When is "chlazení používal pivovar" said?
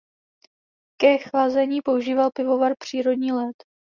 1.17-2.73